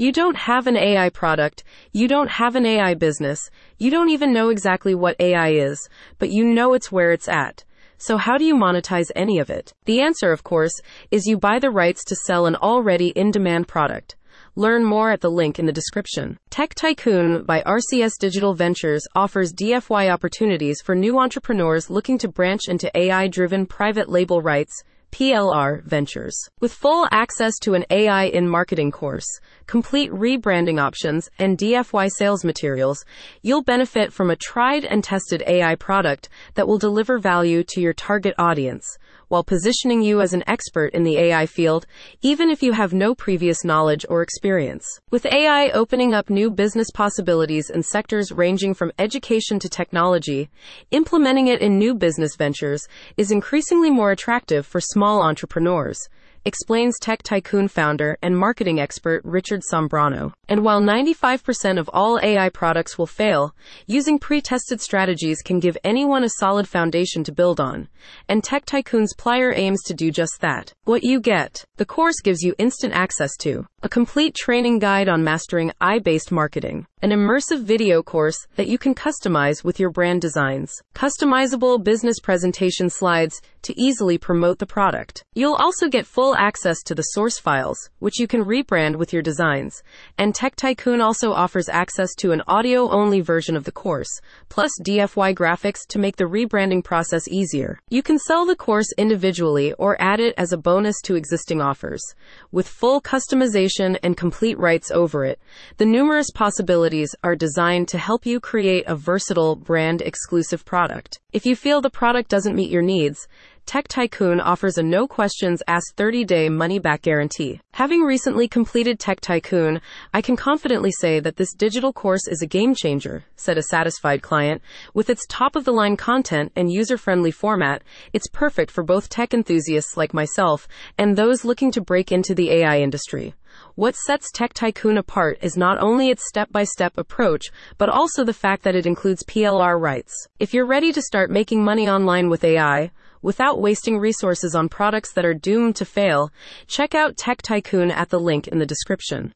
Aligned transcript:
You 0.00 0.12
don't 0.12 0.36
have 0.36 0.68
an 0.68 0.76
AI 0.76 1.08
product, 1.08 1.64
you 1.92 2.06
don't 2.06 2.30
have 2.30 2.54
an 2.54 2.64
AI 2.64 2.94
business, 2.94 3.50
you 3.78 3.90
don't 3.90 4.10
even 4.10 4.32
know 4.32 4.48
exactly 4.48 4.94
what 4.94 5.16
AI 5.18 5.48
is, 5.48 5.88
but 6.20 6.30
you 6.30 6.44
know 6.44 6.72
it's 6.74 6.92
where 6.92 7.10
it's 7.10 7.26
at. 7.26 7.64
So 7.96 8.16
how 8.16 8.38
do 8.38 8.44
you 8.44 8.54
monetize 8.54 9.10
any 9.16 9.40
of 9.40 9.50
it? 9.50 9.72
The 9.86 10.00
answer, 10.00 10.30
of 10.30 10.44
course, 10.44 10.80
is 11.10 11.26
you 11.26 11.36
buy 11.36 11.58
the 11.58 11.72
rights 11.72 12.04
to 12.04 12.14
sell 12.14 12.46
an 12.46 12.54
already 12.54 13.08
in-demand 13.08 13.66
product. 13.66 14.14
Learn 14.54 14.84
more 14.84 15.10
at 15.10 15.20
the 15.20 15.32
link 15.32 15.58
in 15.58 15.66
the 15.66 15.72
description. 15.72 16.38
Tech 16.48 16.76
Tycoon 16.76 17.42
by 17.42 17.60
RCS 17.62 18.12
Digital 18.20 18.54
Ventures 18.54 19.02
offers 19.16 19.52
DFY 19.52 20.12
opportunities 20.12 20.80
for 20.80 20.94
new 20.94 21.18
entrepreneurs 21.18 21.90
looking 21.90 22.18
to 22.18 22.28
branch 22.28 22.68
into 22.68 22.88
AI-driven 22.96 23.66
private 23.66 24.08
label 24.08 24.42
rights 24.42 24.84
PLR 25.10 25.82
Ventures. 25.84 26.48
With 26.60 26.72
full 26.72 27.08
access 27.10 27.58
to 27.60 27.74
an 27.74 27.84
AI 27.90 28.24
in 28.24 28.48
marketing 28.48 28.90
course, 28.90 29.26
complete 29.66 30.10
rebranding 30.12 30.80
options, 30.80 31.28
and 31.38 31.58
DFY 31.58 32.10
sales 32.10 32.44
materials, 32.44 33.04
you'll 33.42 33.62
benefit 33.62 34.12
from 34.12 34.30
a 34.30 34.36
tried 34.36 34.84
and 34.84 35.02
tested 35.02 35.42
AI 35.46 35.74
product 35.74 36.28
that 36.54 36.68
will 36.68 36.78
deliver 36.78 37.18
value 37.18 37.64
to 37.64 37.80
your 37.80 37.94
target 37.94 38.34
audience 38.38 38.98
while 39.28 39.44
positioning 39.44 40.02
you 40.02 40.20
as 40.20 40.32
an 40.32 40.42
expert 40.46 40.92
in 40.94 41.04
the 41.04 41.16
AI 41.16 41.46
field, 41.46 41.86
even 42.22 42.50
if 42.50 42.62
you 42.62 42.72
have 42.72 42.92
no 42.92 43.14
previous 43.14 43.64
knowledge 43.64 44.04
or 44.08 44.22
experience. 44.22 44.86
With 45.10 45.26
AI 45.26 45.70
opening 45.70 46.14
up 46.14 46.30
new 46.30 46.50
business 46.50 46.90
possibilities 46.92 47.70
in 47.70 47.82
sectors 47.82 48.32
ranging 48.32 48.74
from 48.74 48.92
education 48.98 49.58
to 49.60 49.68
technology, 49.68 50.50
implementing 50.90 51.48
it 51.48 51.60
in 51.60 51.78
new 51.78 51.94
business 51.94 52.36
ventures 52.36 52.86
is 53.16 53.30
increasingly 53.30 53.90
more 53.90 54.10
attractive 54.10 54.66
for 54.66 54.80
small 54.80 55.22
entrepreneurs 55.22 56.08
explains 56.44 56.98
Tech 56.98 57.22
Tycoon 57.22 57.68
founder 57.68 58.16
and 58.22 58.36
marketing 58.36 58.80
expert 58.80 59.20
Richard 59.24 59.62
Sambrano. 59.72 60.32
And 60.48 60.64
while 60.64 60.80
95% 60.80 61.78
of 61.78 61.90
all 61.92 62.18
AI 62.22 62.48
products 62.48 62.96
will 62.96 63.06
fail, 63.06 63.54
using 63.86 64.18
pre-tested 64.18 64.80
strategies 64.80 65.42
can 65.42 65.60
give 65.60 65.76
anyone 65.84 66.24
a 66.24 66.30
solid 66.38 66.66
foundation 66.66 67.24
to 67.24 67.32
build 67.32 67.60
on. 67.60 67.88
And 68.28 68.42
Tech 68.42 68.64
Tycoon's 68.64 69.14
PLR 69.14 69.56
aims 69.56 69.82
to 69.84 69.94
do 69.94 70.10
just 70.10 70.40
that. 70.40 70.72
What 70.84 71.04
you 71.04 71.20
get. 71.20 71.64
The 71.76 71.86
course 71.86 72.20
gives 72.22 72.42
you 72.42 72.54
instant 72.58 72.94
access 72.94 73.36
to 73.38 73.66
a 73.82 73.88
complete 73.88 74.34
training 74.34 74.80
guide 74.80 75.08
on 75.08 75.22
mastering 75.22 75.70
AI-based 75.80 76.32
marketing, 76.32 76.86
an 77.00 77.10
immersive 77.10 77.62
video 77.62 78.02
course 78.02 78.48
that 78.56 78.66
you 78.66 78.76
can 78.76 78.94
customize 78.94 79.62
with 79.62 79.78
your 79.78 79.90
brand 79.90 80.20
designs, 80.20 80.82
customizable 80.94 81.82
business 81.82 82.18
presentation 82.18 82.90
slides 82.90 83.40
to 83.62 83.78
easily 83.80 84.18
promote 84.18 84.58
the 84.58 84.66
product. 84.66 85.22
You'll 85.34 85.54
also 85.54 85.88
get 85.88 86.06
full 86.06 86.34
access 86.36 86.82
to 86.84 86.94
the 86.94 87.02
source 87.02 87.38
files, 87.38 87.90
which 87.98 88.18
you 88.18 88.26
can 88.26 88.44
rebrand 88.44 88.96
with 88.96 89.12
your 89.12 89.22
designs. 89.22 89.82
And 90.16 90.34
Tech 90.34 90.56
Tycoon 90.56 91.00
also 91.00 91.32
offers 91.32 91.68
access 91.68 92.14
to 92.16 92.32
an 92.32 92.42
audio 92.48 92.88
only 92.90 93.20
version 93.20 93.56
of 93.56 93.64
the 93.64 93.72
course, 93.72 94.20
plus 94.48 94.70
DFY 94.84 95.34
graphics 95.34 95.86
to 95.88 95.98
make 95.98 96.16
the 96.16 96.24
rebranding 96.24 96.82
process 96.82 97.28
easier. 97.28 97.78
You 97.90 98.02
can 98.02 98.18
sell 98.18 98.46
the 98.46 98.56
course 98.56 98.92
individually 98.96 99.72
or 99.74 100.00
add 100.00 100.18
it 100.18 100.34
as 100.36 100.52
a 100.52 100.58
bonus 100.58 101.00
to 101.02 101.14
existing 101.14 101.60
offers. 101.60 102.02
With 102.50 102.66
full 102.66 103.00
customization 103.00 103.98
and 104.02 104.16
complete 104.16 104.58
rights 104.58 104.90
over 104.90 105.24
it, 105.24 105.38
the 105.76 105.86
numerous 105.86 106.30
possibilities 106.30 106.87
are 107.22 107.36
designed 107.36 107.88
to 107.88 107.98
help 107.98 108.26
you 108.26 108.40
create 108.40 108.84
a 108.86 108.96
versatile 108.96 109.56
brand 109.56 110.02
exclusive 110.02 110.64
product. 110.64 111.18
If 111.32 111.46
you 111.46 111.54
feel 111.54 111.80
the 111.80 111.90
product 111.90 112.30
doesn't 112.30 112.56
meet 112.56 112.70
your 112.70 112.82
needs, 112.82 113.28
Tech 113.68 113.86
Tycoon 113.86 114.40
offers 114.40 114.78
a 114.78 114.82
no 114.82 115.06
questions 115.06 115.62
asked 115.68 115.92
30 115.98 116.24
day 116.24 116.48
money 116.48 116.78
back 116.78 117.02
guarantee. 117.02 117.60
Having 117.74 118.00
recently 118.00 118.48
completed 118.48 118.98
Tech 118.98 119.20
Tycoon, 119.20 119.82
I 120.14 120.22
can 120.22 120.36
confidently 120.36 120.90
say 120.90 121.20
that 121.20 121.36
this 121.36 121.52
digital 121.52 121.92
course 121.92 122.26
is 122.28 122.40
a 122.40 122.46
game 122.46 122.74
changer, 122.74 123.24
said 123.36 123.58
a 123.58 123.62
satisfied 123.64 124.22
client. 124.22 124.62
With 124.94 125.10
its 125.10 125.26
top 125.28 125.54
of 125.54 125.66
the 125.66 125.72
line 125.74 125.98
content 125.98 126.50
and 126.56 126.72
user 126.72 126.96
friendly 126.96 127.30
format, 127.30 127.82
it's 128.14 128.26
perfect 128.32 128.70
for 128.70 128.82
both 128.82 129.10
tech 129.10 129.34
enthusiasts 129.34 129.98
like 129.98 130.14
myself 130.14 130.66
and 130.96 131.14
those 131.14 131.44
looking 131.44 131.70
to 131.72 131.82
break 131.82 132.10
into 132.10 132.34
the 132.34 132.50
AI 132.50 132.78
industry. 132.78 133.34
What 133.74 133.96
sets 133.96 134.30
Tech 134.32 134.54
Tycoon 134.54 134.96
apart 134.96 135.40
is 135.42 135.58
not 135.58 135.78
only 135.78 136.08
its 136.08 136.26
step 136.26 136.50
by 136.50 136.64
step 136.64 136.96
approach, 136.96 137.50
but 137.76 137.90
also 137.90 138.24
the 138.24 138.32
fact 138.32 138.62
that 138.62 138.74
it 138.74 138.86
includes 138.86 139.24
PLR 139.24 139.78
rights. 139.78 140.14
If 140.38 140.54
you're 140.54 140.64
ready 140.64 140.90
to 140.92 141.02
start 141.02 141.30
making 141.30 141.62
money 141.62 141.86
online 141.86 142.30
with 142.30 142.44
AI, 142.44 142.92
without 143.22 143.60
wasting 143.60 143.98
resources 143.98 144.54
on 144.54 144.68
products 144.68 145.12
that 145.12 145.24
are 145.24 145.34
doomed 145.34 145.76
to 145.76 145.84
fail, 145.84 146.30
check 146.66 146.94
out 146.94 147.16
Tech 147.16 147.42
Tycoon 147.42 147.90
at 147.90 148.10
the 148.10 148.20
link 148.20 148.48
in 148.48 148.58
the 148.58 148.66
description. 148.66 149.26